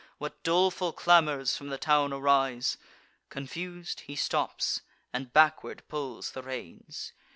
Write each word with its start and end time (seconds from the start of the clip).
What 0.17 0.41
doleful 0.41 0.93
clamours 0.93 1.55
from 1.55 1.69
the 1.69 1.77
town 1.77 2.11
arise?" 2.11 2.77
Confus'd, 3.29 3.99
he 3.99 4.15
stops, 4.15 4.81
and 5.13 5.31
backward 5.31 5.83
pulls 5.87 6.31
the 6.31 6.41
reins. 6.41 7.13